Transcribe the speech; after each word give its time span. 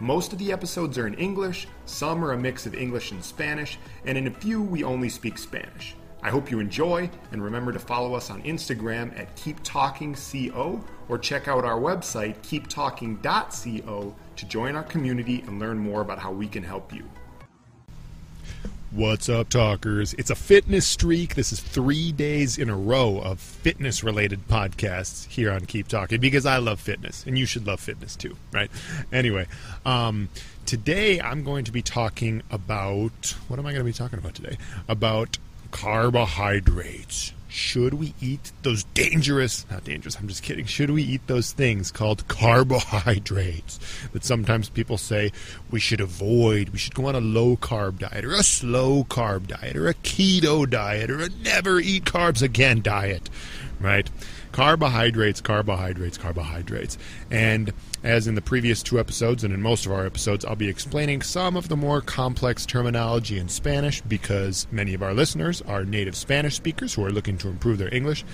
Most 0.00 0.32
of 0.32 0.38
the 0.38 0.52
episodes 0.52 0.96
are 0.96 1.08
in 1.08 1.14
English, 1.14 1.66
some 1.84 2.24
are 2.24 2.30
a 2.30 2.38
mix 2.38 2.66
of 2.66 2.74
English 2.74 3.10
and 3.10 3.22
Spanish, 3.22 3.80
and 4.04 4.16
in 4.16 4.28
a 4.28 4.30
few 4.30 4.62
we 4.62 4.84
only 4.84 5.08
speak 5.08 5.36
Spanish. 5.36 5.96
I 6.22 6.30
hope 6.30 6.52
you 6.52 6.60
enjoy, 6.60 7.10
and 7.32 7.42
remember 7.42 7.72
to 7.72 7.80
follow 7.80 8.14
us 8.14 8.30
on 8.30 8.42
Instagram 8.42 9.18
at 9.18 9.34
KeepTalkingCO 9.36 10.84
or 11.08 11.18
check 11.18 11.48
out 11.48 11.64
our 11.64 11.80
website, 11.80 12.36
keeptalking.co, 12.42 14.14
to 14.36 14.46
join 14.46 14.76
our 14.76 14.84
community 14.84 15.42
and 15.48 15.58
learn 15.58 15.78
more 15.78 16.00
about 16.00 16.20
how 16.20 16.30
we 16.30 16.46
can 16.46 16.62
help 16.62 16.92
you. 16.92 17.04
What's 18.90 19.28
up, 19.28 19.50
talkers? 19.50 20.14
It's 20.14 20.30
a 20.30 20.34
fitness 20.34 20.86
streak. 20.86 21.34
This 21.34 21.52
is 21.52 21.60
three 21.60 22.10
days 22.10 22.56
in 22.56 22.70
a 22.70 22.76
row 22.76 23.18
of 23.18 23.38
fitness 23.38 24.02
related 24.02 24.48
podcasts 24.48 25.26
here 25.26 25.52
on 25.52 25.66
Keep 25.66 25.88
Talking 25.88 26.22
because 26.22 26.46
I 26.46 26.56
love 26.56 26.80
fitness 26.80 27.22
and 27.26 27.36
you 27.36 27.44
should 27.44 27.66
love 27.66 27.80
fitness 27.80 28.16
too, 28.16 28.38
right? 28.50 28.70
Anyway, 29.12 29.46
um, 29.84 30.30
today 30.64 31.20
I'm 31.20 31.44
going 31.44 31.66
to 31.66 31.70
be 31.70 31.82
talking 31.82 32.42
about 32.50 33.36
what 33.48 33.58
am 33.58 33.66
I 33.66 33.72
going 33.72 33.84
to 33.84 33.84
be 33.84 33.92
talking 33.92 34.18
about 34.18 34.34
today? 34.34 34.56
About 34.88 35.36
carbohydrates 35.70 37.34
should 37.48 37.94
we 37.94 38.14
eat 38.20 38.52
those 38.62 38.84
dangerous, 38.84 39.66
not 39.70 39.84
dangerous, 39.84 40.16
I'm 40.16 40.28
just 40.28 40.42
kidding, 40.42 40.66
should 40.66 40.90
we 40.90 41.02
eat 41.02 41.26
those 41.26 41.52
things 41.52 41.90
called 41.90 42.28
carbohydrates 42.28 43.80
that 44.12 44.24
sometimes 44.24 44.68
people 44.68 44.98
say 44.98 45.32
we 45.70 45.80
should 45.80 46.00
avoid? 46.00 46.68
We 46.68 46.78
should 46.78 46.94
go 46.94 47.06
on 47.06 47.14
a 47.14 47.20
low 47.20 47.56
carb 47.56 47.98
diet 48.00 48.24
or 48.24 48.32
a 48.32 48.42
slow 48.42 49.04
carb 49.04 49.48
diet 49.48 49.76
or 49.76 49.88
a 49.88 49.94
keto 49.94 50.68
diet 50.68 51.10
or 51.10 51.20
a 51.20 51.30
never 51.30 51.80
eat 51.80 52.04
carbs 52.04 52.42
again 52.42 52.82
diet, 52.82 53.30
right? 53.80 54.08
Carbohydrates, 54.52 55.40
carbohydrates, 55.40 56.18
carbohydrates. 56.18 56.98
And 57.30 57.72
as 58.04 58.26
in 58.26 58.34
the 58.34 58.42
previous 58.42 58.82
two 58.82 58.98
episodes 59.00 59.44
and 59.44 59.52
in 59.52 59.60
most 59.60 59.86
of 59.86 59.92
our 59.92 60.06
episodes, 60.06 60.44
I'll 60.44 60.56
be 60.56 60.68
explaining 60.68 61.22
some 61.22 61.56
of 61.56 61.68
the 61.68 61.76
more 61.76 62.00
complex 62.00 62.64
terminology 62.64 63.38
in 63.38 63.48
Spanish 63.48 64.00
because 64.02 64.66
many 64.70 64.94
of 64.94 65.02
our 65.02 65.14
listeners 65.14 65.62
are 65.62 65.84
native 65.84 66.14
Spanish 66.14 66.56
speakers 66.56 66.94
who 66.94 67.04
are 67.04 67.10
looking 67.10 67.38
to 67.38 67.48
improve 67.48 67.78
their 67.78 67.92
English. 67.94 68.24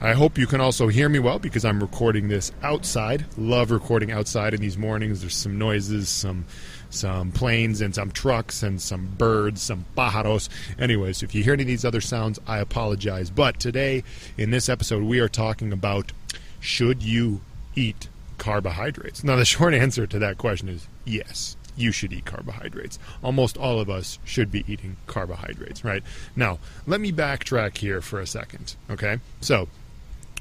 I 0.00 0.14
hope 0.14 0.36
you 0.36 0.48
can 0.48 0.60
also 0.60 0.88
hear 0.88 1.08
me 1.08 1.20
well 1.20 1.38
because 1.38 1.64
I'm 1.64 1.80
recording 1.80 2.26
this 2.26 2.50
outside. 2.64 3.24
Love 3.38 3.70
recording 3.70 4.10
outside 4.10 4.52
in 4.52 4.60
these 4.60 4.76
mornings. 4.76 5.20
There's 5.20 5.36
some 5.36 5.58
noises, 5.58 6.08
some 6.08 6.44
some 6.90 7.32
planes 7.32 7.80
and 7.80 7.94
some 7.94 8.10
trucks 8.10 8.62
and 8.62 8.80
some 8.80 9.06
birds, 9.16 9.62
some 9.62 9.86
pájaros. 9.96 10.48
Anyways, 10.78 11.22
if 11.22 11.34
you 11.34 11.42
hear 11.42 11.54
any 11.54 11.62
of 11.62 11.68
these 11.68 11.84
other 11.84 12.00
sounds, 12.00 12.38
I 12.46 12.58
apologize. 12.58 13.30
But 13.30 13.58
today 13.58 14.04
in 14.36 14.50
this 14.50 14.68
episode 14.68 15.04
we 15.04 15.20
are 15.20 15.28
talking 15.28 15.61
about 15.70 16.12
should 16.60 17.02
you 17.02 17.42
eat 17.76 18.08
carbohydrates? 18.38 19.22
Now 19.22 19.36
the 19.36 19.44
short 19.44 19.74
answer 19.74 20.06
to 20.06 20.18
that 20.18 20.38
question 20.38 20.70
is 20.70 20.86
yes 21.04 21.56
you 21.76 21.92
should 21.92 22.12
eat 22.12 22.24
carbohydrates. 22.24 22.98
Almost 23.22 23.56
all 23.56 23.80
of 23.80 23.88
us 23.88 24.18
should 24.24 24.50
be 24.50 24.64
eating 24.66 24.96
carbohydrates, 25.06 25.84
right? 25.84 26.02
Now, 26.36 26.58
let 26.86 27.00
me 27.00 27.12
backtrack 27.12 27.78
here 27.78 28.00
for 28.00 28.20
a 28.20 28.26
second, 28.26 28.76
okay? 28.90 29.18
So, 29.40 29.68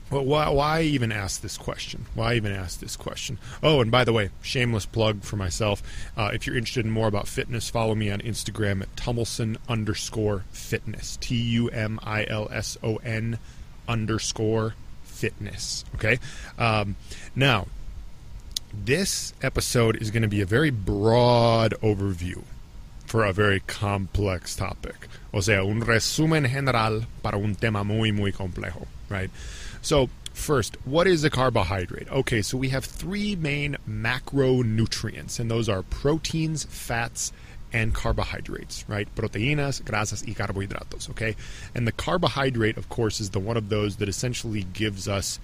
well, 0.10 0.26
why, 0.26 0.50
why 0.50 0.82
even 0.82 1.12
ask 1.12 1.42
this 1.42 1.58
question? 1.58 2.06
Why 2.16 2.36
even 2.36 2.52
ask 2.52 2.80
this 2.80 2.98
question? 2.98 3.38
Oh, 3.64 3.80
and 3.80 3.90
by 3.90 4.04
the 4.04 4.12
way, 4.12 4.30
shameless 4.42 4.86
plug 4.86 5.24
for 5.24 5.38
myself. 5.38 5.82
Uh, 6.18 6.32
if 6.34 6.46
you're 6.46 6.58
interested 6.58 6.86
in 6.86 6.92
more 6.92 7.08
about 7.08 7.30
fitness, 7.30 7.70
follow 7.70 7.96
me 7.96 8.12
on 8.12 8.20
Instagram 8.20 8.82
at 8.82 8.94
Tumilson 8.98 9.56
underscore 9.70 10.44
fitness. 10.52 11.18
T 11.22 11.36
U 11.36 11.70
M 11.70 11.98
I 12.04 12.26
L 12.26 12.50
S 12.52 12.78
O 12.84 12.98
N 12.98 13.40
underscore 13.88 14.76
fitness. 15.22 15.86
Okay? 15.96 16.18
Um, 16.58 16.96
now, 17.36 17.68
this 18.74 19.34
episode 19.44 20.02
is 20.02 20.10
going 20.10 20.24
to 20.24 20.28
be 20.28 20.42
a 20.42 20.46
very 20.46 20.72
broad 20.72 21.74
overview 21.84 22.42
for 23.06 23.24
a 23.24 23.32
very 23.32 23.60
complex 23.60 24.56
topic. 24.56 25.08
O 25.32 25.42
sea, 25.42 25.64
un 25.64 25.82
resumen 25.82 26.46
general 26.48 27.06
para 27.22 27.38
un 27.38 27.56
tema 27.56 27.84
muy, 27.84 28.12
muy 28.12 28.32
complejo, 28.32 28.88
right? 29.10 29.30
So, 29.82 30.10
first, 30.34 30.78
what 30.86 31.08
is 31.08 31.24
a 31.24 31.30
carbohydrate? 31.30 32.10
Okay, 32.10 32.42
so 32.42 32.58
we 32.58 32.70
have 32.70 32.86
three 32.86 33.36
main 33.36 33.78
macronutrients, 33.88 35.40
and 35.40 35.52
those 35.52 35.70
are 35.70 35.84
proteins, 35.84 36.64
fats, 36.64 37.32
and 37.74 37.94
carbohydrates, 37.94 38.86
right? 38.88 39.14
Proteínas, 39.16 39.82
grasas, 39.82 40.26
y 40.28 40.34
carbohidratos, 40.34 41.10
okay? 41.10 41.36
And 41.74 41.88
the 41.88 41.92
carbohydrate, 41.92 42.78
of 42.78 42.90
course, 42.90 43.20
is 43.20 43.30
the 43.30 43.40
one 43.40 43.58
of 43.58 43.70
those 43.70 43.98
that 43.98 44.10
essentially 44.10 44.64
gives 44.64 45.08
us 45.08 45.40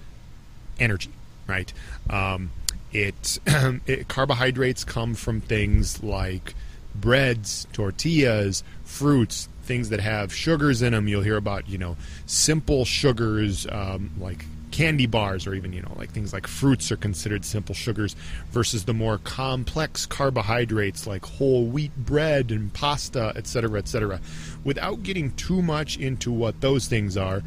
energy, 0.80 1.12
right? 1.48 1.72
Um, 2.10 2.52
it, 2.92 3.40
it 3.86 4.08
carbohydrates 4.08 4.84
come 4.84 5.14
from 5.16 5.42
things 5.42 6.04
like 6.04 6.54
breads, 6.94 7.68
tortillas, 7.74 8.64
fruits, 8.84 9.48
things 9.64 9.90
that 9.90 10.00
have 10.00 10.34
sugars 10.34 10.82
in 10.82 10.94
them. 10.94 11.08
You'll 11.08 11.22
hear 11.22 11.38
about, 11.38 11.70
you 11.70 11.78
know, 11.78 11.98
simple 12.26 12.86
sugars 12.86 13.68
um, 13.68 14.12
like 14.20 14.46
candy 14.78 15.08
bars 15.08 15.48
or 15.48 15.56
even, 15.56 15.74
you 15.74 15.82
know, 15.82 15.92
like 15.96 16.12
things 16.12 16.32
like 16.32 16.46
fruits 16.46 16.92
are 16.92 16.98
considered 16.98 17.44
simple 17.44 17.74
sugars 17.74 18.16
versus 18.52 18.86
the 18.86 18.94
more 18.94 19.18
complex 19.18 20.06
carbohydrates 20.06 21.08
like 21.08 21.26
whole 21.26 21.66
wheat 21.66 21.96
bread 21.98 22.52
and 22.52 22.72
pasta, 22.74 23.34
etc., 23.36 23.80
etc. 23.80 24.22
Without 24.64 25.02
getting 25.02 25.32
too 25.32 25.64
much 25.64 25.98
into 25.98 26.32
what 26.32 26.62
those 26.62 26.88
things 26.88 27.18
are 27.18 27.42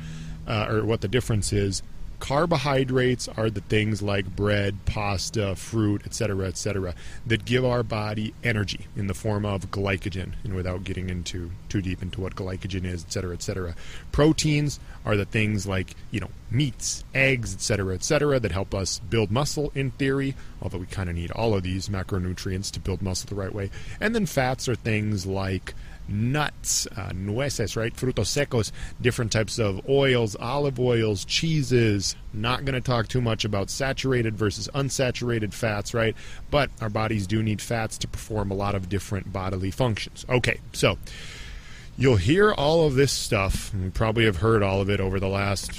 uh, 0.48 0.66
or 0.68 0.84
what 0.84 1.02
the 1.02 1.08
difference 1.08 1.52
is, 1.52 1.84
carbohydrates 2.20 3.26
are 3.28 3.50
the 3.50 3.62
things 3.62 4.02
like 4.02 4.36
bread, 4.36 4.76
pasta, 4.84 5.56
fruit, 5.56 6.02
etc., 6.04 6.46
etc., 6.46 6.94
that 7.26 7.44
give 7.44 7.64
our 7.64 7.82
body 7.82 8.32
energy 8.44 8.86
in 8.94 9.08
the 9.08 9.14
form 9.14 9.44
of 9.44 9.70
glycogen. 9.70 10.34
And 10.44 10.54
without 10.54 10.84
getting 10.84 11.10
into 11.10 11.50
too 11.68 11.82
deep 11.82 12.02
into 12.02 12.20
what 12.20 12.36
glycogen 12.36 12.84
is, 12.84 13.04
etc., 13.04 13.34
etc., 13.34 13.74
proteins 14.12 14.78
are 15.04 15.16
the 15.16 15.24
things 15.24 15.66
like 15.66 15.96
you 16.10 16.20
know 16.20 16.30
meats, 16.50 17.04
eggs, 17.14 17.54
etc., 17.54 17.94
etc., 17.94 18.38
that 18.38 18.52
help 18.52 18.74
us 18.74 19.00
build 19.00 19.30
muscle 19.30 19.72
in 19.74 19.90
theory. 19.92 20.34
Although 20.62 20.78
we 20.78 20.86
kind 20.86 21.08
of 21.08 21.16
need 21.16 21.30
all 21.32 21.54
of 21.54 21.62
these 21.62 21.88
macronutrients 21.88 22.70
to 22.72 22.80
build 22.80 23.02
muscle 23.02 23.28
the 23.28 23.34
right 23.34 23.54
way. 23.54 23.70
And 23.98 24.14
then 24.14 24.26
fats 24.26 24.68
are 24.68 24.74
things 24.76 25.26
like 25.26 25.74
nuts, 26.10 26.86
uh, 26.96 27.12
nueces, 27.14 27.76
right? 27.76 27.94
Frutos 27.94 28.26
secos, 28.26 28.72
different 29.00 29.32
types 29.32 29.58
of 29.58 29.88
oils, 29.88 30.36
olive 30.36 30.78
oils, 30.78 31.24
cheeses. 31.24 32.16
Not 32.32 32.64
going 32.64 32.74
to 32.74 32.80
talk 32.80 33.08
too 33.08 33.20
much 33.20 33.44
about 33.44 33.70
saturated 33.70 34.36
versus 34.36 34.68
unsaturated 34.74 35.54
fats, 35.54 35.94
right? 35.94 36.16
But 36.50 36.70
our 36.80 36.90
bodies 36.90 37.26
do 37.26 37.42
need 37.42 37.62
fats 37.62 37.98
to 37.98 38.08
perform 38.08 38.50
a 38.50 38.54
lot 38.54 38.74
of 38.74 38.88
different 38.88 39.32
bodily 39.32 39.70
functions. 39.70 40.26
Okay, 40.28 40.60
so 40.72 40.98
you'll 41.96 42.16
hear 42.16 42.52
all 42.52 42.86
of 42.86 42.94
this 42.94 43.12
stuff. 43.12 43.72
You 43.80 43.90
probably 43.90 44.24
have 44.24 44.36
heard 44.36 44.62
all 44.62 44.80
of 44.80 44.90
it 44.90 45.00
over 45.00 45.20
the 45.20 45.28
last, 45.28 45.72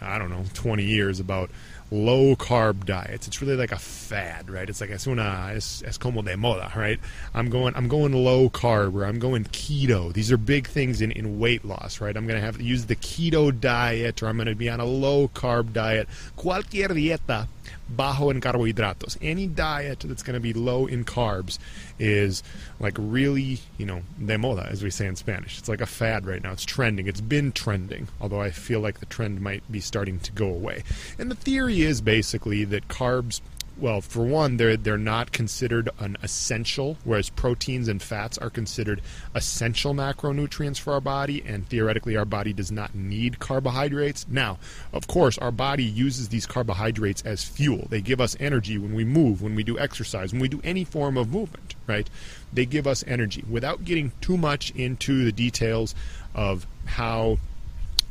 I 0.00 0.18
don't 0.18 0.30
know, 0.30 0.44
20 0.54 0.84
years 0.84 1.20
about 1.20 1.50
low 1.90 2.36
carb 2.36 2.84
diets. 2.84 3.26
It's 3.26 3.40
really 3.40 3.56
like 3.56 3.72
a 3.72 3.78
fad, 3.78 4.50
right? 4.50 4.68
It's 4.68 4.80
like 4.80 4.90
es 4.90 5.06
una 5.06 5.52
es, 5.54 5.82
es 5.86 5.98
como 5.98 6.22
de 6.22 6.36
moda, 6.36 6.74
right? 6.74 7.00
I'm 7.34 7.50
going 7.50 7.74
I'm 7.74 7.88
going 7.88 8.12
low 8.12 8.50
carb 8.50 8.94
or 8.94 9.04
I'm 9.04 9.18
going 9.18 9.44
keto. 9.44 10.12
These 10.12 10.32
are 10.32 10.36
big 10.36 10.66
things 10.66 11.00
in, 11.00 11.10
in 11.12 11.38
weight 11.38 11.64
loss, 11.64 12.00
right? 12.00 12.16
I'm 12.16 12.26
going 12.26 12.40
to 12.40 12.44
have 12.44 12.58
to 12.58 12.64
use 12.64 12.86
the 12.86 12.96
keto 12.96 13.58
diet 13.58 14.22
or 14.22 14.28
I'm 14.28 14.36
going 14.36 14.48
to 14.48 14.54
be 14.54 14.68
on 14.68 14.80
a 14.80 14.84
low 14.84 15.28
carb 15.28 15.72
diet. 15.72 16.08
Cualquier 16.36 16.88
dieta 16.88 17.48
bajo 17.94 18.30
en 18.30 18.40
carbohidratos. 18.40 19.16
Any 19.20 19.46
diet 19.46 20.00
that's 20.00 20.22
going 20.22 20.34
to 20.34 20.40
be 20.40 20.52
low 20.52 20.86
in 20.86 21.04
carbs 21.04 21.58
is 21.98 22.42
like 22.80 22.94
really, 22.98 23.60
you 23.76 23.86
know, 23.86 24.02
de 24.18 24.36
moda, 24.36 24.70
as 24.70 24.82
we 24.82 24.90
say 24.90 25.06
in 25.06 25.16
Spanish. 25.16 25.58
It's 25.58 25.68
like 25.68 25.80
a 25.80 25.86
fad 25.86 26.26
right 26.26 26.42
now. 26.42 26.52
It's 26.52 26.64
trending. 26.64 27.06
It's 27.06 27.20
been 27.20 27.52
trending, 27.52 28.08
although 28.20 28.40
I 28.40 28.50
feel 28.50 28.80
like 28.80 29.00
the 29.00 29.06
trend 29.06 29.40
might 29.40 29.70
be 29.70 29.80
starting 29.80 30.20
to 30.20 30.32
go 30.32 30.48
away. 30.48 30.84
And 31.18 31.30
the 31.30 31.34
theory 31.34 31.77
is 31.82 32.00
basically 32.00 32.64
that 32.64 32.88
carbs 32.88 33.40
well, 33.80 34.00
for 34.00 34.24
one, 34.24 34.56
they're 34.56 34.76
they're 34.76 34.98
not 34.98 35.30
considered 35.30 35.88
an 36.00 36.16
essential, 36.22 36.98
whereas 37.04 37.30
proteins 37.30 37.86
and 37.86 38.02
fats 38.02 38.36
are 38.36 38.50
considered 38.50 39.00
essential 39.34 39.94
macronutrients 39.94 40.80
for 40.80 40.94
our 40.94 41.00
body, 41.00 41.44
and 41.46 41.68
theoretically, 41.68 42.16
our 42.16 42.24
body 42.24 42.52
does 42.52 42.72
not 42.72 42.94
need 42.94 43.38
carbohydrates. 43.38 44.26
Now, 44.28 44.58
of 44.92 45.06
course, 45.06 45.38
our 45.38 45.52
body 45.52 45.84
uses 45.84 46.28
these 46.28 46.44
carbohydrates 46.44 47.22
as 47.22 47.44
fuel. 47.44 47.86
They 47.88 48.00
give 48.00 48.20
us 48.20 48.36
energy 48.40 48.78
when 48.78 48.94
we 48.94 49.04
move, 49.04 49.42
when 49.42 49.54
we 49.54 49.62
do 49.62 49.78
exercise, 49.78 50.32
when 50.32 50.42
we 50.42 50.48
do 50.48 50.60
any 50.64 50.82
form 50.82 51.16
of 51.16 51.32
movement. 51.32 51.76
Right? 51.86 52.10
They 52.52 52.66
give 52.66 52.86
us 52.86 53.04
energy. 53.06 53.44
Without 53.48 53.84
getting 53.84 54.12
too 54.20 54.36
much 54.36 54.72
into 54.72 55.24
the 55.24 55.32
details 55.32 55.94
of 56.34 56.66
how 56.84 57.38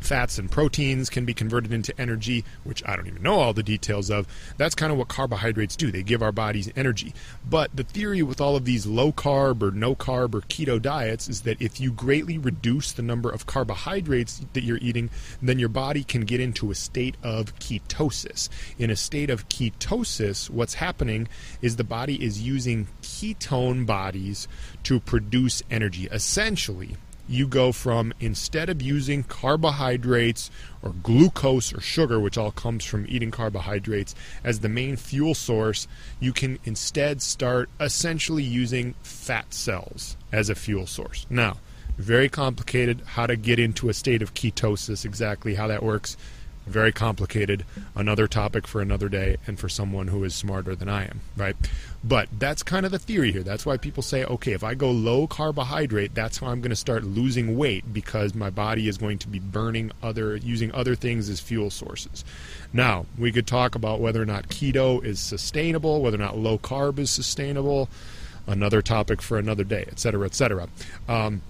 fats 0.07 0.37
and 0.37 0.49
proteins 0.49 1.09
can 1.09 1.25
be 1.25 1.33
converted 1.33 1.73
into 1.73 1.93
energy, 1.99 2.45
which 2.63 2.81
I 2.85 2.95
don't 2.95 3.07
even 3.07 3.21
know 3.21 3.39
all 3.39 3.53
the 3.53 3.61
details 3.61 4.09
of. 4.09 4.25
That's 4.55 4.73
kind 4.73 4.91
of 4.91 4.97
what 4.97 5.09
carbohydrates 5.09 5.75
do. 5.75 5.91
They 5.91 6.01
give 6.01 6.21
our 6.21 6.31
bodies 6.31 6.71
energy. 6.77 7.13
But 7.47 7.75
the 7.75 7.83
theory 7.83 8.23
with 8.23 8.39
all 8.39 8.55
of 8.55 8.63
these 8.63 8.85
low 8.85 9.11
carb 9.11 9.61
or 9.61 9.71
no 9.71 9.95
carb 9.95 10.33
or 10.33 10.41
keto 10.41 10.81
diets 10.81 11.27
is 11.27 11.41
that 11.41 11.61
if 11.61 11.81
you 11.81 11.91
greatly 11.91 12.37
reduce 12.37 12.93
the 12.93 13.01
number 13.01 13.29
of 13.29 13.45
carbohydrates 13.45 14.45
that 14.53 14.63
you're 14.63 14.77
eating, 14.77 15.09
then 15.41 15.59
your 15.59 15.69
body 15.69 16.03
can 16.03 16.21
get 16.21 16.39
into 16.39 16.71
a 16.71 16.75
state 16.75 17.17
of 17.21 17.53
ketosis. 17.59 18.47
In 18.77 18.89
a 18.89 18.95
state 18.95 19.29
of 19.29 19.49
ketosis, 19.49 20.49
what's 20.49 20.75
happening 20.75 21.27
is 21.61 21.75
the 21.75 21.83
body 21.83 22.23
is 22.23 22.41
using 22.41 22.87
ketone 23.01 23.85
bodies 23.85 24.47
to 24.83 25.01
produce 25.01 25.61
energy. 25.69 26.07
Essentially, 26.11 26.95
you 27.27 27.47
go 27.47 27.71
from 27.71 28.13
instead 28.19 28.69
of 28.69 28.81
using 28.81 29.23
carbohydrates 29.23 30.49
or 30.81 30.91
glucose 30.91 31.73
or 31.73 31.81
sugar, 31.81 32.19
which 32.19 32.37
all 32.37 32.51
comes 32.51 32.85
from 32.85 33.05
eating 33.09 33.31
carbohydrates, 33.31 34.15
as 34.43 34.59
the 34.59 34.69
main 34.69 34.95
fuel 34.95 35.35
source, 35.35 35.87
you 36.19 36.33
can 36.33 36.59
instead 36.63 37.21
start 37.21 37.69
essentially 37.79 38.43
using 38.43 38.93
fat 39.03 39.53
cells 39.53 40.17
as 40.31 40.49
a 40.49 40.55
fuel 40.55 40.87
source. 40.87 41.25
Now, 41.29 41.57
very 41.97 42.29
complicated 42.29 43.01
how 43.05 43.25
to 43.25 43.35
get 43.35 43.59
into 43.59 43.89
a 43.89 43.93
state 43.93 44.21
of 44.21 44.33
ketosis, 44.33 45.03
exactly 45.03 45.55
how 45.55 45.67
that 45.67 45.83
works 45.83 46.15
very 46.67 46.91
complicated, 46.91 47.65
another 47.95 48.27
topic 48.27 48.67
for 48.67 48.81
another 48.81 49.09
day, 49.09 49.37
and 49.47 49.59
for 49.59 49.69
someone 49.69 50.09
who 50.09 50.23
is 50.23 50.35
smarter 50.35 50.75
than 50.75 50.89
I 50.89 51.05
am, 51.05 51.21
right? 51.35 51.55
But 52.03 52.29
that's 52.37 52.61
kind 52.63 52.85
of 52.85 52.91
the 52.91 52.99
theory 52.99 53.31
here. 53.31 53.43
That's 53.43 53.65
why 53.65 53.77
people 53.77 54.03
say, 54.03 54.23
okay, 54.25 54.51
if 54.51 54.63
I 54.63 54.75
go 54.75 54.91
low 54.91 55.27
carbohydrate, 55.27 56.13
that's 56.13 56.37
how 56.37 56.47
I'm 56.47 56.61
going 56.61 56.69
to 56.69 56.75
start 56.75 57.03
losing 57.03 57.57
weight 57.57 57.93
because 57.93 58.35
my 58.35 58.49
body 58.49 58.87
is 58.87 58.97
going 58.97 59.17
to 59.19 59.27
be 59.27 59.39
burning 59.39 59.91
other, 60.03 60.35
using 60.35 60.71
other 60.73 60.95
things 60.95 61.29
as 61.29 61.39
fuel 61.39 61.69
sources. 61.69 62.23
Now, 62.73 63.05
we 63.17 63.31
could 63.31 63.47
talk 63.47 63.75
about 63.75 63.99
whether 63.99 64.21
or 64.21 64.25
not 64.25 64.49
keto 64.49 65.03
is 65.03 65.19
sustainable, 65.19 66.01
whether 66.01 66.17
or 66.17 66.19
not 66.19 66.37
low 66.37 66.57
carb 66.57 66.99
is 66.99 67.09
sustainable, 67.09 67.89
another 68.45 68.81
topic 68.81 69.21
for 69.21 69.37
another 69.37 69.63
day, 69.63 69.85
et 69.87 69.99
cetera, 69.99 70.25
et 70.25 70.35
cetera. 70.35 70.67
Um, 71.07 71.41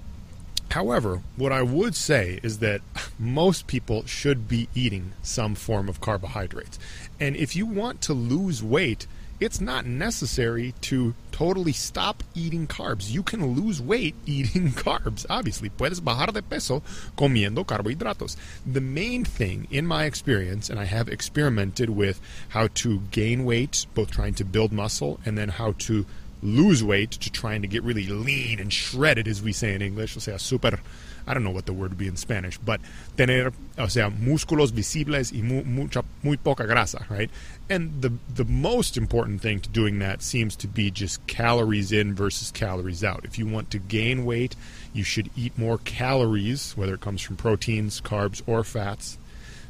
However, 0.71 1.21
what 1.37 1.53
I 1.53 1.61
would 1.61 1.95
say 1.95 2.41
is 2.43 2.59
that 2.59 2.81
most 3.19 3.67
people 3.67 4.05
should 4.05 4.47
be 4.47 4.69
eating 4.75 5.13
some 5.21 5.55
form 5.55 5.89
of 5.89 6.01
carbohydrates. 6.01 6.79
And 7.19 7.35
if 7.35 7.55
you 7.55 7.65
want 7.65 8.01
to 8.01 8.13
lose 8.13 8.63
weight, 8.63 9.07
it's 9.39 9.61
not 9.61 9.85
necessary 9.85 10.73
to 10.81 11.13
totally 11.31 11.71
stop 11.71 12.23
eating 12.33 12.65
carbs. 12.65 13.11
You 13.11 13.21
can 13.21 13.53
lose 13.53 13.81
weight 13.81 14.15
eating 14.25 14.71
carbs. 14.71 15.25
Obviously, 15.29 15.69
puedes 15.69 16.01
bajar 16.01 16.33
de 16.33 16.41
peso 16.41 16.81
comiendo 17.15 17.65
carbohidratos. 17.65 18.35
The 18.65 18.81
main 18.81 19.23
thing 19.23 19.67
in 19.69 19.85
my 19.85 20.05
experience, 20.05 20.69
and 20.69 20.79
I 20.79 20.85
have 20.85 21.07
experimented 21.07 21.89
with 21.89 22.19
how 22.49 22.67
to 22.75 22.99
gain 23.11 23.45
weight, 23.45 23.85
both 23.93 24.11
trying 24.11 24.33
to 24.35 24.45
build 24.45 24.71
muscle 24.71 25.19
and 25.25 25.37
then 25.37 25.49
how 25.49 25.73
to 25.79 26.05
lose 26.41 26.83
weight 26.83 27.11
to 27.11 27.31
trying 27.31 27.61
to 27.61 27.67
get 27.67 27.83
really 27.83 28.07
lean 28.07 28.59
and 28.59 28.71
shredded, 28.71 29.27
as 29.27 29.41
we 29.41 29.51
say 29.51 29.73
in 29.73 29.81
English. 29.81 30.15
O 30.15 30.19
sea, 30.19 30.37
super, 30.37 30.79
I 31.25 31.33
don't 31.33 31.43
know 31.43 31.51
what 31.51 31.65
the 31.65 31.73
word 31.73 31.89
would 31.89 31.97
be 31.97 32.07
in 32.07 32.15
Spanish, 32.15 32.57
but 32.57 32.79
tener, 33.15 33.51
o 33.77 33.87
sea, 33.87 34.09
músculos 34.09 34.71
visibles 34.71 35.31
y 35.33 35.41
mu, 35.41 35.63
mucha, 35.63 36.03
muy 36.23 36.37
poca 36.37 36.63
grasa, 36.65 37.09
right? 37.09 37.29
And 37.69 38.01
the, 38.01 38.13
the 38.33 38.45
most 38.45 38.97
important 38.97 39.41
thing 39.41 39.59
to 39.61 39.69
doing 39.69 39.99
that 39.99 40.21
seems 40.21 40.55
to 40.57 40.67
be 40.67 40.91
just 40.91 41.25
calories 41.27 41.91
in 41.91 42.13
versus 42.13 42.51
calories 42.51 43.03
out. 43.03 43.25
If 43.25 43.39
you 43.39 43.47
want 43.47 43.71
to 43.71 43.79
gain 43.79 44.25
weight, 44.25 44.55
you 44.93 45.03
should 45.03 45.29
eat 45.35 45.57
more 45.57 45.79
calories, 45.79 46.77
whether 46.77 46.93
it 46.93 47.01
comes 47.01 47.21
from 47.21 47.35
proteins, 47.35 47.99
carbs, 47.99 48.41
or 48.45 48.63
fats, 48.63 49.17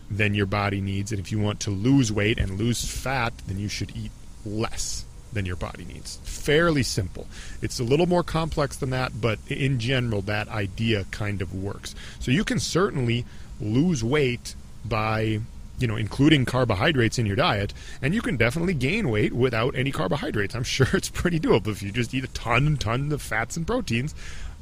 than 0.10 0.34
your 0.34 0.46
body 0.46 0.80
needs. 0.80 1.12
And 1.12 1.20
if 1.20 1.32
you 1.32 1.40
want 1.40 1.60
to 1.62 1.72
lose 1.72 2.12
weight 2.12 2.38
and 2.40 2.58
lose 2.58 2.86
fat, 2.86 3.34
then 3.48 3.60
you 3.60 3.68
should 3.68 3.96
eat 3.96 4.12
less 4.46 5.06
than 5.34 5.46
your 5.46 5.56
body 5.56 5.86
needs. 5.86 6.18
Fairly 6.24 6.84
simple. 6.84 7.28
It's 7.62 7.80
a 7.80 7.84
little 7.84 8.06
more 8.06 8.24
complex 8.24 8.78
than 8.78 8.90
that, 8.92 9.20
but 9.20 9.40
in 9.48 9.80
general, 9.80 10.22
that 10.24 10.48
idea 10.48 11.06
kind 11.12 11.42
of 11.42 11.54
works. 11.54 11.96
So 12.20 12.32
you 12.32 12.44
can 12.44 12.60
certainly 12.60 13.26
lose 13.60 14.04
weight 14.04 14.56
by 14.86 15.40
you 15.80 15.88
know 15.88 15.96
including 15.96 16.46
carbohydrates 16.46 17.20
in 17.20 17.26
your 17.26 17.36
diet 17.36 17.74
and 18.02 18.14
you 18.14 18.22
can 18.22 18.38
definitely 18.38 18.74
gain 18.74 19.10
weight 19.10 19.34
without 19.34 19.76
any 19.76 19.92
carbohydrates 19.92 20.56
i'm 20.56 20.64
sure 20.78 20.88
it's 20.94 21.10
pretty 21.10 21.40
doable 21.40 21.68
if 21.68 21.84
you 21.84 21.92
just 21.92 22.14
eat 22.14 22.24
a 22.24 22.28
ton 22.30 22.68
and 22.68 22.80
ton 22.80 23.12
of 23.12 23.22
fats 23.22 23.58
and 23.58 23.68
proteins 23.68 24.16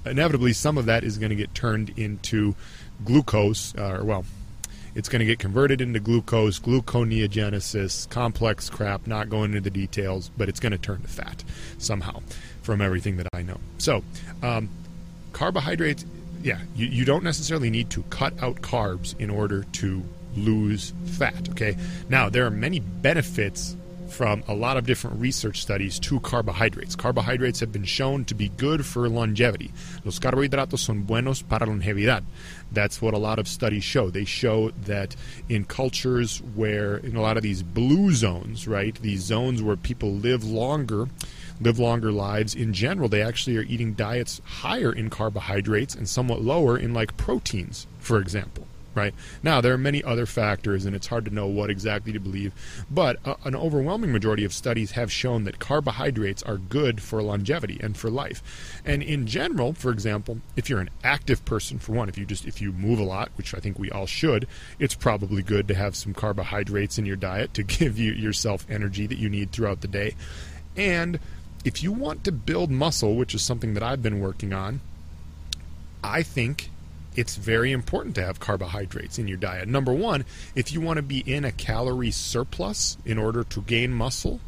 inevitably 0.06 0.54
some 0.54 0.78
of 0.78 0.86
that 0.86 1.04
is 1.04 1.18
going 1.18 1.30
to 1.30 1.36
get 1.36 1.54
turned 1.54 1.90
into 1.98 2.56
glucose 3.04 3.74
uh, 3.78 3.98
or 4.00 4.04
well 4.04 4.26
it's 4.96 5.10
going 5.10 5.20
to 5.20 5.26
get 5.26 5.40
converted 5.40 5.82
into 5.82 6.00
glucose, 6.00 6.60
gluconeogenesis, 6.60 8.10
complex 8.10 8.70
crap, 8.70 9.06
not 9.06 9.30
going 9.30 9.52
into 9.52 9.62
the 9.62 9.70
details, 9.70 10.32
but 10.38 10.50
it's 10.50 10.60
going 10.60 10.72
to 10.72 10.78
turn 10.78 11.02
to 11.02 11.08
fat 11.08 11.44
somehow 11.78 12.22
from 12.62 12.82
everything 12.82 13.18
that 13.18 13.28
I 13.34 13.42
know. 13.42 13.60
So, 13.78 14.04
um, 14.42 14.70
carbohydrates, 15.34 16.06
yeah, 16.42 16.60
you, 16.76 16.88
you 16.88 17.06
don't 17.06 17.24
necessarily 17.24 17.70
need 17.70 17.90
to 17.92 18.04
cut 18.04 18.42
out 18.42 18.58
carbs 18.62 19.20
in 19.20 19.30
order 19.30 19.64
to 19.74 20.04
lose 20.36 20.94
fat, 21.06 21.50
okay? 21.50 21.78
Now, 22.10 22.30
there 22.30 22.46
are 22.46 22.52
many 22.52 22.80
benefits 22.80 23.76
from 24.16 24.42
a 24.48 24.54
lot 24.54 24.78
of 24.78 24.86
different 24.86 25.20
research 25.20 25.62
studies 25.62 26.00
to 26.00 26.22
carbohydrates. 26.22 26.96
Carbohydrates 26.96 27.60
have 27.60 27.74
been 27.74 27.84
shown 27.84 28.24
to 28.24 28.34
be 28.34 28.48
good 28.48 28.86
for 28.86 29.10
longevity. 29.10 29.72
Los 30.06 30.20
carbohidratos 30.20 30.80
son 30.80 31.02
buenos 31.02 31.42
para 31.42 31.68
longevidad. 31.68 32.24
That's 32.72 33.02
what 33.02 33.14
a 33.14 33.18
lot 33.18 33.40
of 33.40 33.48
studies 33.48 33.84
show. 33.84 34.10
They 34.10 34.24
show 34.24 34.72
that 34.86 35.18
in 35.50 35.66
cultures 35.66 36.42
where, 36.56 36.96
in 36.96 37.18
a 37.18 37.22
lot 37.22 37.36
of 37.36 37.44
these 37.44 37.62
blue 37.62 38.14
zones, 38.14 38.70
right, 38.70 38.96
these 39.02 39.22
zones 39.22 39.62
where 39.62 39.76
people 39.76 40.14
live 40.14 40.46
longer, 40.46 41.10
live 41.60 41.78
longer 41.78 42.14
lives, 42.14 42.56
in 42.56 42.72
general, 42.72 43.10
they 43.10 43.22
actually 43.22 43.58
are 43.58 43.64
eating 43.64 43.96
diets 43.96 44.40
higher 44.46 44.94
in 44.94 45.10
carbohydrates 45.10 45.94
and 45.94 46.08
somewhat 46.08 46.42
lower 46.42 46.78
in, 46.78 46.94
like, 46.94 47.18
proteins, 47.18 47.86
for 48.00 48.20
example 48.20 48.66
right? 48.96 49.14
Now, 49.44 49.62
there 49.62 49.74
are 49.74 49.78
many 49.78 50.04
other 50.04 50.26
factors, 50.26 50.86
and 50.86 50.96
it's 50.96 51.08
hard 51.08 51.26
to 51.26 51.34
know 51.34 51.48
what 51.48 51.70
exactly 51.70 52.14
to 52.14 52.20
believe, 52.20 52.54
but 52.90 53.18
uh, 53.26 53.36
an 53.44 53.56
overwhelming 53.56 54.12
majority 54.12 54.46
of 54.46 54.54
studies 54.54 54.92
have 54.92 55.12
shown 55.12 55.44
that 55.44 55.60
carbohydrates 55.60 56.42
are 56.44 56.58
good 56.58 57.02
for 57.02 57.22
longevity 57.22 57.80
and 57.82 57.98
for 57.98 58.10
life. 58.10 58.82
And 58.86 59.04
in 59.04 59.28
general, 59.28 59.74
for 59.74 59.92
example, 59.92 60.40
if 60.56 60.70
you're 60.70 60.80
an 60.80 60.90
active 61.04 61.44
person, 61.46 61.78
for 61.78 61.92
one, 61.92 62.10
if 62.10 62.18
you 62.18 62.26
just 62.26 62.46
if 62.46 62.62
you 62.62 62.72
move 62.72 63.00
a 63.00 63.04
lot, 63.04 63.30
which 63.36 63.54
I 63.54 63.60
think 63.60 63.78
we 63.78 63.92
all 63.92 64.06
should, 64.06 64.48
it's 64.80 64.96
probably 64.96 65.44
good 65.44 65.68
to 65.68 65.76
have 65.76 65.96
some 65.96 66.14
carbohydrates 66.14 66.98
in 66.98 67.06
your 67.06 67.16
diet 67.16 67.54
to 67.56 67.64
give 67.76 67.98
you 67.98 68.14
yourself 68.14 68.66
energy 68.70 69.06
that 69.08 69.18
you 69.18 69.30
need 69.30 69.52
throughout 69.52 69.82
the 69.82 69.88
day. 69.88 70.16
And 70.78 71.20
if 71.64 71.82
you 71.82 71.92
want 71.92 72.24
to 72.26 72.32
build 72.32 72.70
muscle, 72.70 73.16
which 73.16 73.34
is 73.34 73.42
something 73.42 73.74
that 73.74 73.84
I've 73.84 74.04
been 74.04 74.20
working 74.20 74.54
on, 74.54 74.82
I 76.04 76.22
think 76.22 76.70
it's 77.16 77.36
very 77.36 77.72
important 77.72 78.16
to 78.16 78.24
have 78.24 78.40
carbohydrates 78.40 79.18
in 79.18 79.28
your 79.28 79.38
diet. 79.38 79.68
Number 79.68 79.94
one, 79.94 80.26
if 80.54 80.72
you 80.72 80.82
want 80.82 80.98
to 80.98 81.04
be 81.04 81.20
in 81.20 81.46
a 81.46 81.52
calorie 81.52 82.12
surplus 82.12 82.98
in 83.06 83.18
order 83.18 83.44
to 83.44 83.62
gain 83.62 83.94
muscle, 83.94 84.40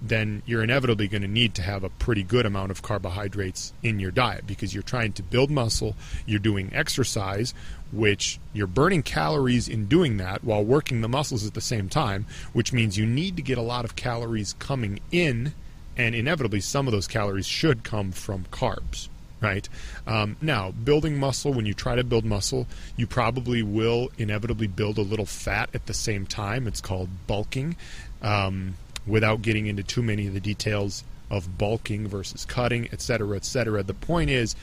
then 0.00 0.42
you're 0.46 0.64
inevitably 0.64 1.06
going 1.06 1.22
to 1.22 1.28
need 1.28 1.54
to 1.54 1.62
have 1.62 1.84
a 1.84 1.88
pretty 1.88 2.24
good 2.24 2.44
amount 2.44 2.72
of 2.72 2.82
carbohydrates 2.82 3.72
in 3.82 4.00
your 4.00 4.10
diet 4.10 4.46
because 4.46 4.74
you're 4.74 4.82
trying 4.82 5.12
to 5.12 5.22
build 5.22 5.50
muscle, 5.50 5.94
you're 6.26 6.40
doing 6.40 6.70
exercise, 6.74 7.54
which 7.92 8.40
you're 8.52 8.66
burning 8.66 9.02
calories 9.02 9.68
in 9.68 9.86
doing 9.86 10.16
that 10.16 10.42
while 10.42 10.64
working 10.64 11.00
the 11.00 11.08
muscles 11.08 11.46
at 11.46 11.54
the 11.54 11.60
same 11.60 11.88
time, 11.88 12.26
which 12.52 12.72
means 12.72 12.98
you 12.98 13.06
need 13.06 13.36
to 13.36 13.42
get 13.42 13.58
a 13.58 13.62
lot 13.62 13.84
of 13.84 13.94
calories 13.94 14.54
coming 14.58 14.98
in, 15.12 15.52
and 15.96 16.14
inevitably 16.14 16.60
some 16.60 16.88
of 16.88 16.92
those 16.92 17.06
calories 17.06 17.46
should 17.46 17.84
come 17.84 18.10
from 18.10 18.44
carbs 18.50 19.08
right? 19.42 19.68
Um, 20.06 20.36
now, 20.40 20.70
building 20.70 21.18
muscle, 21.18 21.52
when 21.52 21.66
you 21.66 21.74
try 21.74 21.96
to 21.96 22.04
build 22.04 22.24
muscle, 22.24 22.66
you 22.96 23.06
probably 23.06 23.62
will 23.62 24.10
inevitably 24.16 24.68
build 24.68 24.98
a 24.98 25.02
little 25.02 25.26
fat 25.26 25.70
at 25.74 25.86
the 25.86 25.94
same 25.94 26.26
time. 26.26 26.66
It's 26.66 26.80
called 26.80 27.08
bulking. 27.26 27.76
Um, 28.22 28.74
without 29.06 29.42
getting 29.42 29.66
into 29.66 29.82
too 29.82 30.02
many 30.02 30.28
of 30.28 30.34
the 30.34 30.40
details 30.40 31.02
of 31.30 31.58
bulking 31.58 32.06
versus 32.06 32.44
cutting, 32.44 32.88
etc., 32.92 33.36
etc., 33.36 33.82
the 33.82 33.94
point 33.94 34.30
is 34.30 34.54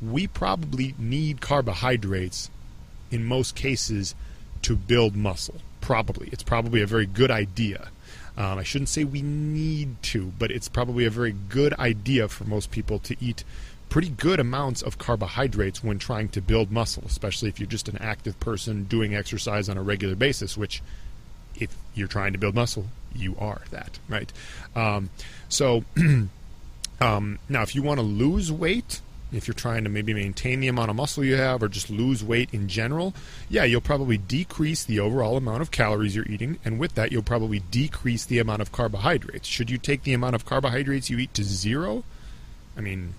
we 0.00 0.26
probably 0.26 0.94
need 0.98 1.40
carbohydrates 1.40 2.50
in 3.10 3.24
most 3.24 3.56
cases 3.56 4.14
to 4.62 4.76
build 4.76 5.16
muscle. 5.16 5.56
Probably. 5.80 6.28
It's 6.30 6.42
probably 6.42 6.82
a 6.82 6.86
very 6.86 7.06
good 7.06 7.30
idea. 7.30 7.88
Um, 8.36 8.58
I 8.58 8.62
shouldn't 8.62 8.88
say 8.88 9.02
we 9.02 9.22
need 9.22 10.00
to, 10.04 10.32
but 10.38 10.50
it's 10.52 10.68
probably 10.68 11.04
a 11.06 11.10
very 11.10 11.34
good 11.48 11.74
idea 11.74 12.28
for 12.28 12.44
most 12.44 12.70
people 12.70 12.98
to 13.00 13.16
eat 13.20 13.42
pretty 13.88 14.08
good 14.10 14.40
amounts 14.40 14.82
of 14.82 14.98
carbohydrates 14.98 15.82
when 15.82 15.98
trying 15.98 16.28
to 16.30 16.40
build 16.40 16.70
muscle, 16.70 17.04
especially 17.06 17.48
if 17.48 17.58
you're 17.58 17.68
just 17.68 17.88
an 17.88 17.98
active 17.98 18.38
person 18.40 18.84
doing 18.84 19.14
exercise 19.14 19.68
on 19.68 19.76
a 19.76 19.82
regular 19.82 20.14
basis, 20.14 20.56
which 20.56 20.82
if 21.56 21.74
you're 21.94 22.08
trying 22.08 22.32
to 22.32 22.38
build 22.38 22.54
muscle, 22.54 22.86
you 23.14 23.34
are 23.38 23.62
that, 23.70 23.98
right? 24.08 24.32
Um, 24.76 25.10
so 25.48 25.84
um, 27.00 27.38
now, 27.48 27.62
if 27.62 27.74
you 27.74 27.82
want 27.82 27.98
to 27.98 28.06
lose 28.06 28.52
weight, 28.52 29.00
if 29.32 29.46
you're 29.46 29.54
trying 29.54 29.84
to 29.84 29.90
maybe 29.90 30.14
maintain 30.14 30.60
the 30.60 30.68
amount 30.68 30.90
of 30.90 30.96
muscle 30.96 31.24
you 31.24 31.36
have 31.36 31.62
or 31.62 31.68
just 31.68 31.90
lose 31.90 32.24
weight 32.24 32.48
in 32.52 32.68
general, 32.68 33.14
yeah, 33.48 33.64
you'll 33.64 33.80
probably 33.80 34.16
decrease 34.16 34.84
the 34.84 35.00
overall 35.00 35.36
amount 35.36 35.60
of 35.60 35.70
calories 35.70 36.14
you're 36.14 36.28
eating, 36.28 36.58
and 36.64 36.78
with 36.78 36.94
that, 36.94 37.12
you'll 37.12 37.22
probably 37.22 37.58
decrease 37.58 38.24
the 38.24 38.38
amount 38.38 38.62
of 38.62 38.72
carbohydrates. 38.72 39.48
Should 39.48 39.70
you 39.70 39.78
take 39.78 40.02
the 40.04 40.14
amount 40.14 40.34
of 40.34 40.46
carbohydrates 40.46 41.10
you 41.10 41.18
eat 41.18 41.34
to 41.34 41.44
zero? 41.44 42.04
I 42.76 42.80
mean, 42.80 43.14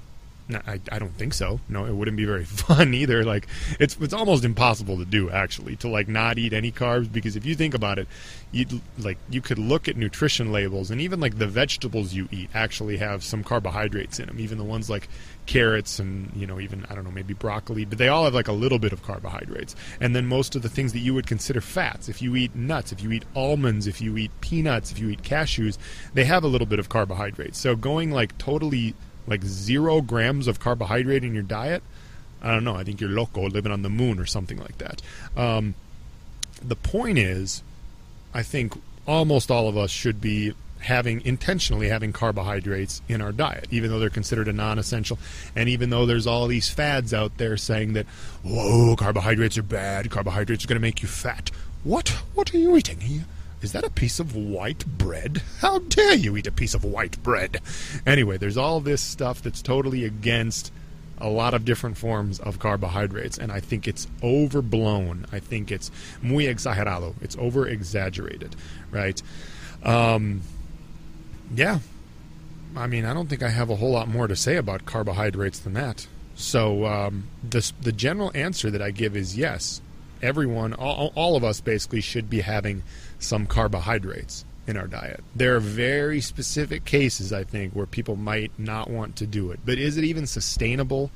I, 0.52 0.80
I 0.92 1.00
don't 1.00 1.14
think 1.14 1.34
so. 1.34 1.60
No, 1.70 1.86
it 1.86 1.94
wouldn't 1.94 2.18
be 2.18 2.26
very 2.26 2.46
fun 2.46 2.94
either. 2.94 3.24
Like 3.24 3.48
it's 3.80 3.96
it's 4.00 4.14
almost 4.14 4.44
impossible 4.44 4.98
to 4.98 5.06
do 5.06 5.30
actually 5.30 5.76
to 5.78 5.88
like 5.88 6.08
not 6.08 6.38
eat 6.38 6.54
any 6.54 6.72
carbs 6.72 7.12
because 7.12 7.36
if 7.36 7.46
you 7.46 7.56
think 7.56 7.74
about 7.74 8.00
it, 8.00 8.08
you 8.52 8.66
like 8.98 9.18
you 9.30 9.42
could 9.42 9.60
look 9.60 9.88
at 9.88 9.96
nutrition 9.96 10.52
labels 10.52 10.92
and 10.92 11.02
even 11.02 11.20
like 11.20 11.38
the 11.38 11.48
vegetables 11.48 12.14
you 12.14 12.28
eat 12.32 12.50
actually 12.54 12.98
have 12.98 13.24
some 13.24 13.44
carbohydrates 13.44 14.20
in 14.20 14.28
them. 14.28 14.40
Even 14.40 14.58
the 14.58 14.64
ones 14.64 14.90
like 14.90 15.08
carrots 15.46 16.00
and 16.00 16.32
you 16.36 16.46
know 16.46 16.60
even 16.60 16.86
I 16.90 16.96
don't 16.96 17.04
know 17.04 17.12
maybe 17.12 17.34
broccoli, 17.34 17.86
but 17.86 17.98
they 17.98 18.08
all 18.08 18.26
have 18.26 18.34
like 18.34 18.48
a 18.48 18.54
little 18.54 18.80
bit 18.80 18.94
of 18.94 19.04
carbohydrates. 19.04 19.76
And 20.02 20.16
then 20.16 20.26
most 20.26 20.56
of 20.56 20.62
the 20.62 20.70
things 20.70 20.94
that 20.94 21.00
you 21.00 21.14
would 21.14 21.28
consider 21.28 21.62
fats, 21.62 22.10
if 22.10 22.22
you 22.22 22.36
eat 22.36 22.56
nuts, 22.56 22.92
if 22.92 23.02
you 23.02 23.12
eat 23.12 23.26
almonds, 23.36 23.88
if 23.88 24.02
you 24.02 24.18
eat 24.18 24.32
peanuts, 24.42 24.92
if 24.92 25.00
you 25.00 25.10
eat 25.10 25.22
cashews, 25.22 25.78
they 26.14 26.26
have 26.26 26.44
a 26.44 26.48
little 26.48 26.68
bit 26.68 26.80
of 26.80 26.90
carbohydrates. 26.90 27.60
So 27.60 27.76
going 27.76 28.12
like 28.12 28.38
totally 28.38 28.96
like 29.30 29.44
zero 29.44 30.02
grams 30.02 30.48
of 30.48 30.60
carbohydrate 30.60 31.24
in 31.24 31.34
your 31.34 31.44
diet, 31.44 31.84
I 32.42 32.52
don't 32.52 32.64
know. 32.64 32.76
I 32.76 32.84
think 32.84 33.00
you're 33.02 33.10
loco 33.10 33.48
living 33.48 33.72
on 33.72 33.82
the 33.82 33.90
moon 33.90 34.20
or 34.20 34.26
something 34.26 34.58
like 34.58 34.78
that. 34.80 35.02
Um, 35.38 35.76
the 36.62 36.76
point 36.76 37.18
is, 37.18 37.64
I 38.34 38.44
think 38.44 38.74
almost 39.08 39.52
all 39.52 39.68
of 39.68 39.78
us 39.78 39.92
should 39.92 40.22
be 40.22 40.54
having 40.82 41.22
intentionally 41.26 41.90
having 41.90 42.14
carbohydrates 42.14 43.02
in 43.10 43.22
our 43.22 43.32
diet, 43.32 43.68
even 43.72 43.90
though 43.90 44.00
they're 44.00 44.10
considered 44.10 44.48
a 44.48 44.54
non-essential, 44.54 45.20
and 45.56 45.68
even 45.68 45.90
though 45.90 46.06
there's 46.06 46.26
all 46.26 46.48
these 46.48 46.70
fads 46.70 47.14
out 47.14 47.38
there 47.38 47.58
saying 47.58 47.94
that, 47.94 48.06
whoa, 48.44 48.96
carbohydrates 48.96 49.58
are 49.58 49.64
bad, 49.64 50.10
carbohydrates 50.10 50.64
are 50.64 50.68
going 50.68 50.78
to 50.78 50.82
make 50.82 51.02
you 51.02 51.08
fat. 51.08 51.52
What? 51.84 52.10
What 52.34 52.54
are 52.54 52.58
you 52.58 52.78
eating? 52.78 53.02
here? 53.02 53.26
Is 53.62 53.74
that 53.74 53.84
a 53.84 53.90
piece 53.90 54.20
of 54.20 54.36
white 54.36 54.86
bread? 54.86 55.42
How 55.60 55.80
dare 55.80 56.14
you 56.14 56.38
eat 56.38 56.48
a 56.48 56.52
piece 56.52 56.74
of 56.74 56.86
white 56.86 57.22
bread? 57.24 57.60
Anyway, 58.06 58.38
there's 58.38 58.58
all 58.58 58.80
this 58.80 59.02
stuff 59.02 59.42
that's 59.42 59.62
totally 59.62 60.06
against 60.06 60.72
a 61.18 61.30
lot 61.30 61.54
of 61.54 61.66
different 61.66 61.98
forms 61.98 62.40
of 62.40 62.60
carbohydrates, 62.60 63.38
and 63.38 63.52
I 63.52 63.60
think 63.60 63.88
it's 63.88 64.08
overblown. 64.24 65.26
I 65.32 65.40
think 65.40 65.72
it's 65.72 65.92
muy 66.22 66.46
exagerado. 66.46 67.16
It's 67.22 67.36
over 67.38 67.68
exaggerated, 67.68 68.56
right? 68.92 69.22
Um, 69.84 70.42
yeah. 71.54 71.80
I 72.78 72.88
mean, 72.88 73.04
I 73.04 73.14
don't 73.14 73.28
think 73.28 73.44
I 73.44 73.50
have 73.50 73.70
a 73.70 73.76
whole 73.76 73.92
lot 73.92 74.08
more 74.08 74.28
to 74.28 74.36
say 74.36 74.56
about 74.56 74.86
carbohydrates 74.86 75.60
than 75.60 75.74
that. 75.74 76.08
So, 76.36 76.86
um, 76.86 77.28
the, 77.48 77.70
the 77.82 77.92
general 77.92 78.32
answer 78.34 78.72
that 78.72 78.82
I 78.82 78.92
give 78.92 79.18
is 79.18 79.38
yes. 79.38 79.82
Everyone, 80.22 80.74
all, 80.74 81.12
all 81.16 81.36
of 81.36 81.44
us 81.44 81.62
basically 81.62 82.02
should 82.02 82.30
be 82.30 82.42
having 82.42 82.84
some 83.20 83.46
carbohydrates 83.46 84.46
in 84.68 84.78
our 84.78 84.88
diet. 84.88 85.24
There 85.36 85.56
are 85.56 85.60
very 85.60 86.22
specific 86.22 86.86
cases, 86.86 87.34
I 87.34 87.44
think, 87.44 87.74
where 87.74 87.88
people 87.88 88.16
might 88.16 88.52
not 88.58 88.90
want 88.90 89.16
to 89.18 89.26
do 89.26 89.52
it. 89.52 89.60
But 89.66 89.80
is 89.80 89.98
it 89.98 90.04
even 90.04 90.28
sustainable 90.28 91.10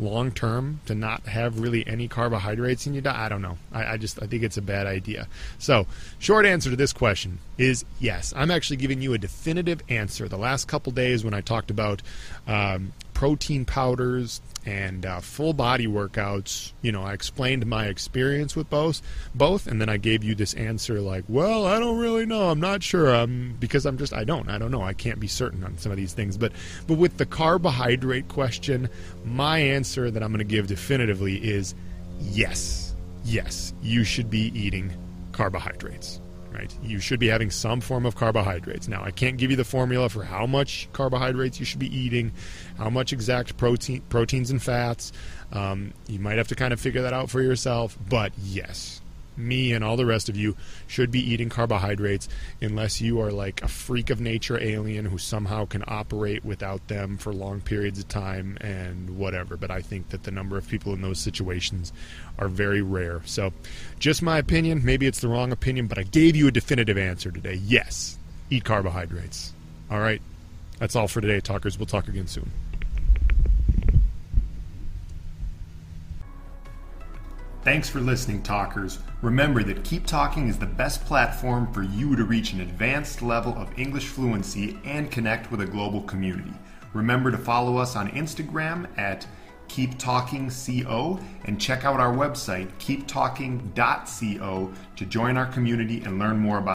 long 0.00 0.30
term 0.30 0.80
to 0.86 0.94
not 0.94 1.22
have 1.26 1.58
really 1.58 1.86
any 1.86 2.06
carbohydrates 2.06 2.86
in 2.86 2.92
your 2.94 3.02
diet? 3.02 3.16
I 3.16 3.28
don't 3.28 3.42
know. 3.42 3.56
I, 3.72 3.94
I, 3.94 3.96
just 3.96 4.22
I 4.22 4.26
think 4.26 4.42
it's 4.42 4.58
a 4.58 4.62
bad 4.62 4.86
idea. 4.86 5.26
So, 5.58 5.86
short 6.18 6.44
answer 6.44 6.70
to 6.70 6.76
this 6.76 6.92
question 6.92 7.38
is 7.56 7.84
yes. 7.98 8.34
I'm 8.36 8.50
actually 8.50 8.76
giving 8.76 9.00
you 9.00 9.14
a 9.14 9.18
definitive 9.18 9.82
answer. 9.88 10.28
The 10.28 10.38
last 10.38 10.68
couple 10.68 10.92
days 10.92 11.24
when 11.24 11.34
I 11.34 11.40
talked 11.40 11.70
about 11.70 12.02
um, 12.46 12.92
protein 13.18 13.64
powders, 13.64 14.40
and 14.64 15.04
uh, 15.04 15.18
full 15.18 15.52
body 15.52 15.88
workouts. 15.88 16.70
You 16.82 16.92
know, 16.92 17.02
I 17.02 17.14
explained 17.14 17.66
my 17.66 17.86
experience 17.86 18.54
with 18.54 18.70
both, 18.70 19.02
both, 19.34 19.66
and 19.66 19.80
then 19.80 19.88
I 19.88 19.96
gave 19.96 20.22
you 20.22 20.36
this 20.36 20.54
answer 20.54 21.00
like, 21.00 21.24
"Well, 21.26 21.66
I 21.66 21.80
don't 21.80 21.98
really 21.98 22.26
know. 22.26 22.48
I'm 22.48 22.60
not 22.60 22.84
sure. 22.84 23.12
I'm 23.12 23.56
because 23.58 23.86
I'm 23.86 23.98
just 23.98 24.12
I 24.12 24.22
don't. 24.22 24.48
I 24.48 24.56
don't 24.56 24.70
know. 24.70 24.82
I 24.82 24.92
can't 24.92 25.18
be 25.18 25.26
certain 25.26 25.64
on 25.64 25.76
some 25.78 25.90
of 25.90 25.98
these 25.98 26.12
things." 26.12 26.36
But 26.36 26.52
but 26.86 26.94
with 26.94 27.16
the 27.16 27.26
carbohydrate 27.26 28.28
question, 28.28 28.88
my 29.24 29.58
answer 29.58 30.12
that 30.12 30.22
I'm 30.22 30.30
going 30.30 30.38
to 30.38 30.44
give 30.44 30.68
definitively 30.68 31.38
is 31.38 31.74
yes, 32.20 32.94
yes. 33.24 33.74
You 33.82 34.04
should 34.04 34.30
be 34.30 34.52
eating 34.56 34.92
carbohydrates 35.32 36.20
right? 36.58 36.74
You 36.82 36.98
should 36.98 37.20
be 37.20 37.28
having 37.28 37.50
some 37.50 37.80
form 37.80 38.04
of 38.04 38.16
carbohydrates. 38.16 38.88
Now, 38.88 39.02
I 39.04 39.10
can't 39.10 39.36
give 39.36 39.50
you 39.50 39.56
the 39.56 39.64
formula 39.64 40.08
for 40.08 40.24
how 40.24 40.46
much 40.46 40.88
carbohydrates 40.92 41.60
you 41.60 41.64
should 41.64 41.78
be 41.78 41.94
eating, 41.96 42.32
how 42.76 42.90
much 42.90 43.12
exact 43.12 43.56
protein, 43.56 44.02
proteins 44.08 44.50
and 44.50 44.62
fats. 44.62 45.12
Um, 45.52 45.92
you 46.08 46.18
might 46.18 46.36
have 46.36 46.48
to 46.48 46.54
kind 46.54 46.72
of 46.72 46.80
figure 46.80 47.02
that 47.02 47.12
out 47.12 47.30
for 47.30 47.40
yourself, 47.40 47.96
but 48.08 48.32
yes, 48.42 49.00
me 49.38 49.72
and 49.72 49.84
all 49.84 49.96
the 49.96 50.06
rest 50.06 50.28
of 50.28 50.36
you 50.36 50.56
should 50.86 51.10
be 51.10 51.20
eating 51.20 51.48
carbohydrates 51.48 52.28
unless 52.60 53.00
you 53.00 53.20
are 53.20 53.30
like 53.30 53.62
a 53.62 53.68
freak 53.68 54.10
of 54.10 54.20
nature 54.20 54.62
alien 54.62 55.06
who 55.06 55.18
somehow 55.18 55.64
can 55.64 55.84
operate 55.86 56.44
without 56.44 56.86
them 56.88 57.16
for 57.16 57.32
long 57.32 57.60
periods 57.60 57.98
of 57.98 58.08
time 58.08 58.58
and 58.60 59.16
whatever. 59.16 59.56
But 59.56 59.70
I 59.70 59.80
think 59.80 60.10
that 60.10 60.24
the 60.24 60.30
number 60.30 60.58
of 60.58 60.68
people 60.68 60.92
in 60.92 61.00
those 61.00 61.18
situations 61.18 61.92
are 62.38 62.48
very 62.48 62.82
rare. 62.82 63.22
So, 63.24 63.52
just 63.98 64.22
my 64.22 64.38
opinion. 64.38 64.84
Maybe 64.84 65.06
it's 65.06 65.20
the 65.20 65.28
wrong 65.28 65.52
opinion, 65.52 65.86
but 65.86 65.98
I 65.98 66.02
gave 66.02 66.36
you 66.36 66.48
a 66.48 66.52
definitive 66.52 66.98
answer 66.98 67.30
today. 67.30 67.60
Yes, 67.64 68.18
eat 68.50 68.64
carbohydrates. 68.64 69.52
All 69.90 70.00
right. 70.00 70.20
That's 70.78 70.94
all 70.94 71.08
for 71.08 71.20
today, 71.20 71.40
talkers. 71.40 71.78
We'll 71.78 71.86
talk 71.86 72.08
again 72.08 72.28
soon. 72.28 72.50
Thanks 77.64 77.88
for 77.88 78.00
listening, 78.00 78.42
talkers. 78.42 79.00
Remember 79.20 79.64
that 79.64 79.82
Keep 79.82 80.06
Talking 80.06 80.48
is 80.48 80.58
the 80.58 80.66
best 80.66 81.04
platform 81.04 81.70
for 81.72 81.82
you 81.82 82.14
to 82.14 82.24
reach 82.24 82.52
an 82.52 82.60
advanced 82.60 83.20
level 83.20 83.52
of 83.58 83.76
English 83.76 84.06
fluency 84.06 84.78
and 84.84 85.10
connect 85.10 85.50
with 85.50 85.60
a 85.60 85.66
global 85.66 86.02
community. 86.02 86.54
Remember 86.94 87.32
to 87.32 87.36
follow 87.36 87.76
us 87.76 87.96
on 87.96 88.10
Instagram 88.10 88.86
at 88.96 89.26
Keep 89.66 89.98
Talking 89.98 90.50
Co 90.50 91.18
and 91.44 91.60
check 91.60 91.84
out 91.84 91.98
our 92.00 92.14
website 92.14 92.70
keeptalking.co 92.78 94.72
to 94.96 95.04
join 95.04 95.36
our 95.36 95.46
community 95.46 96.02
and 96.04 96.18
learn 96.18 96.38
more 96.38 96.58
about 96.58 96.66